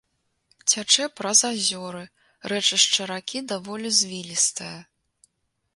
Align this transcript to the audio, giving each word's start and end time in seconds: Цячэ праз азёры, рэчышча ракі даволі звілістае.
Цячэ 0.69 1.03
праз 1.19 1.39
азёры, 1.51 2.01
рэчышча 2.53 3.01
ракі 3.13 3.39
даволі 3.53 3.89
звілістае. 4.01 4.77